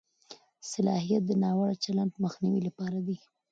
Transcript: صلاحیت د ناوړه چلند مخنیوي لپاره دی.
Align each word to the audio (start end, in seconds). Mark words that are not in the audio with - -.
صلاحیت 0.71 1.23
د 1.27 1.31
ناوړه 1.43 1.75
چلند 1.83 2.11
مخنیوي 2.23 2.61
لپاره 2.67 2.97
دی. 3.07 3.17